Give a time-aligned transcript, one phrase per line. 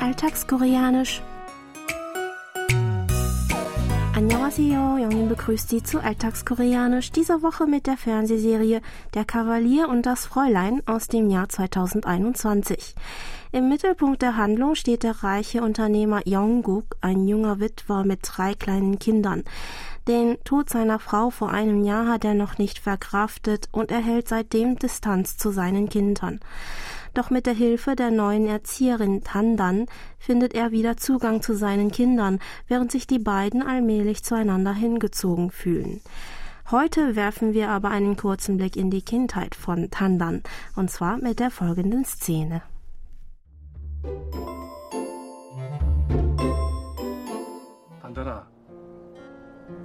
[0.00, 1.20] Alltagskoreanisch.
[4.16, 8.80] Annyeonghaseyo, Jongin begrüßt Sie zu Alltagskoreanisch, dieser Woche mit der Fernsehserie
[9.12, 12.94] Der Kavalier und das Fräulein aus dem Jahr 2021.
[13.52, 18.98] Im Mittelpunkt der Handlung steht der reiche Unternehmer Yongguk, ein junger Witwer mit drei kleinen
[18.98, 19.44] Kindern.
[20.08, 24.76] Den Tod seiner Frau vor einem Jahr hat er noch nicht verkraftet und erhält seitdem
[24.76, 26.40] Distanz zu seinen Kindern
[27.13, 29.85] Doch mit der Hilfe der neuen Erzieherin Tandan
[30.17, 36.01] findet er wieder Zugang zu seinen Kindern, während sich die beiden allmählich zueinander hingezogen fühlen.
[36.71, 40.41] Heute werfen wir aber einen kurzen Blick in die Kindheit von Tandan,
[40.75, 42.61] und zwar mit der folgenden Szene.
[48.01, 48.47] 단단아,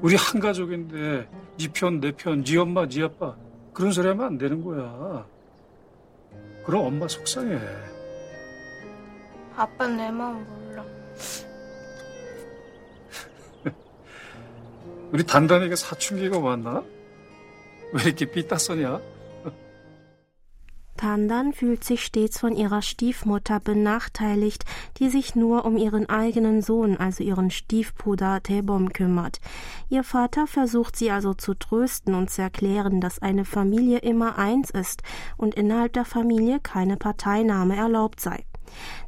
[0.03, 3.37] 우리 한 가족인데 네 편, 내 편, 네 엄마, 네 아빠
[3.73, 5.27] 그런 소리 하면 안 되는 거야.
[6.66, 7.60] 그럼 엄마 속상해.
[9.56, 10.84] 아빠 내 마음 몰라.
[15.12, 16.84] 우리 단단이가 사춘기가 왔나?
[17.94, 19.00] 왜 이렇게 삐딱서냐?
[20.97, 24.67] Tandan fühlt sich stets von ihrer Stiefmutter benachteiligt,
[24.99, 29.41] die sich nur um ihren eigenen Sohn, also ihren Stiefbruder Tebom kümmert.
[29.89, 34.69] Ihr Vater versucht sie also zu trösten und zu erklären, dass eine Familie immer eins
[34.69, 35.03] ist
[35.39, 38.45] und innerhalb der Familie keine Parteinahme erlaubt sei.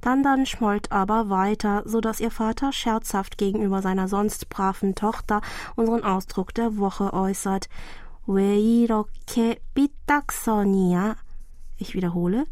[0.01, 5.43] Tandan schmollt aber weiter, so dass ihr Vater scherzhaft gegenüber seiner sonst braven Tochter
[5.77, 7.69] unseren Ausdruck der Woche äußert.
[8.27, 11.17] 왜 이렇게 삐딱선이야?
[11.79, 12.47] Ich wiederhole.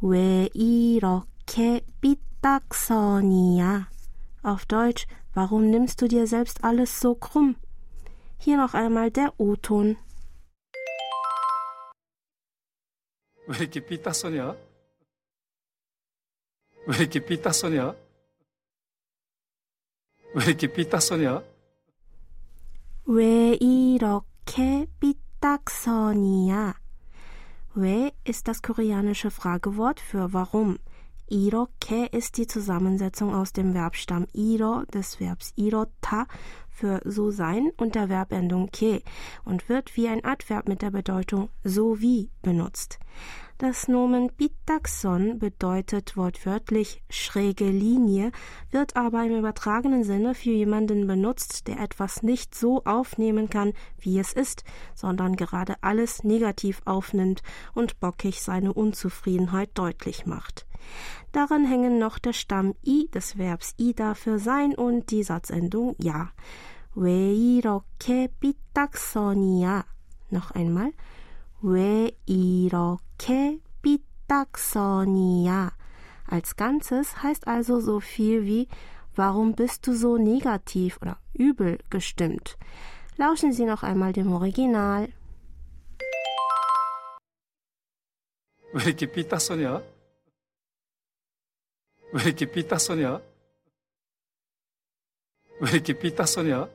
[0.00, 3.88] 왜 이렇게 삐딱선이야?
[4.42, 7.56] Auf Deutsch, warum nimmst du dir selbst alles so krumm?
[8.38, 9.96] Hier noch einmal der O-Ton.
[13.46, 14.56] 왜 이렇게 삐딱서냐?
[16.86, 17.94] 왜 이렇게 삐딱서냐?
[20.34, 21.42] 왜 이렇게 삐딱서냐?
[23.06, 26.74] 왜 이렇게 삐딱선이야?
[27.74, 30.78] 왜 ist das koreanische Fragewort für warum.
[31.28, 36.26] 이렇게 ist die Zusammensetzung aus dem Verbstamm iro des Verbs irota
[36.68, 39.02] für so sein und der Verbendung ke
[39.44, 42.98] und wird wie ein Adverb mit der Bedeutung so wie benutzt.
[43.58, 48.32] Das Nomen Bitaxon bedeutet wortwörtlich schräge Linie,
[48.70, 54.18] wird aber im übertragenen Sinne für jemanden benutzt, der etwas nicht so aufnehmen kann, wie
[54.18, 57.42] es ist, sondern gerade alles negativ aufnimmt
[57.74, 60.66] und bockig seine Unzufriedenheit deutlich macht.
[61.32, 66.32] Daran hängen noch der Stamm i des Verbs ida für sein und die Satzendung ja.
[66.96, 69.84] 왜 이렇게 삐딱선이야?
[70.30, 70.92] Noch einmal.
[71.62, 75.76] 왜 이렇게 삐딱선이야?
[76.26, 78.68] Als Ganzes heißt also so viel wie
[79.16, 82.56] Warum bist du so negativ oder übel gestimmt?
[83.16, 85.08] Lauschen Sie noch einmal dem Original.
[88.72, 89.82] 왜 이렇게 삐딱서냐?
[92.12, 93.20] 왜 이렇게 삐딱서냐?
[95.60, 96.68] 왜 이렇게 삐딱서냐?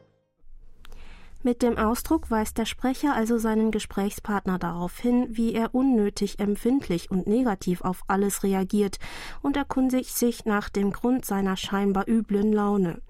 [1.43, 7.11] Mit dem Ausdruck weist der Sprecher also seinen Gesprächspartner darauf hin, wie er unnötig empfindlich
[7.11, 8.99] und negativ auf alles reagiert
[9.41, 13.01] und erkundigt sich nach dem Grund seiner scheinbar üblen Laune.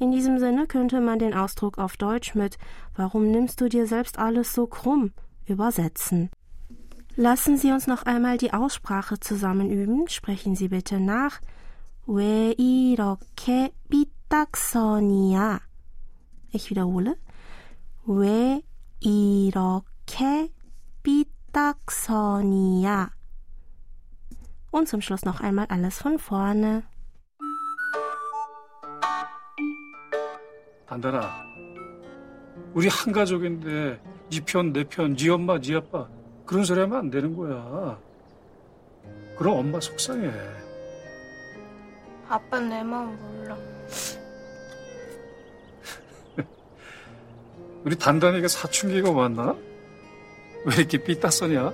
[0.00, 2.58] In diesem Sinne könnte man den Ausdruck auf Deutsch mit
[2.96, 5.12] Warum nimmst du dir selbst alles so krumm?
[5.46, 6.30] übersetzen.
[7.14, 10.08] Lassen Sie uns noch einmal die Aussprache zusammen üben.
[10.08, 11.40] Sprechen Sie bitte nach.
[12.06, 15.60] 왜 이렇게 삐딱선이야?
[16.52, 17.16] Ich wiederhole.
[18.05, 18.61] 왜
[18.99, 20.51] 이렇게
[21.03, 23.11] 삐딱선이야?
[24.71, 26.83] Und zum Schluss noch einmal alles von vorne.
[30.87, 31.29] 단단아,
[32.73, 36.07] 우리 한 가족인데 네 편, 내 편, 네 엄마, 네 아빠
[36.45, 37.97] 그런 소리 하면 안 되는 거야.
[39.37, 40.29] 그럼 엄마 속상해.
[42.27, 43.72] 아빠 내 마음 몰라.
[47.84, 49.54] 우리 단단이가 사춘기가 왔나?
[50.64, 51.72] 왜 이렇게 삐딱서냐?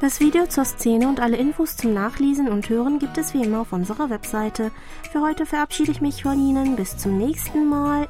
[0.00, 3.60] Das Video zur Szene und alle Infos zum Nachlesen und Hören gibt es wie immer
[3.60, 4.70] auf unserer Webseite.
[5.12, 6.74] Für heute verabschiede ich mich von Ihnen.
[6.74, 8.08] Bis zum nächsten Mal.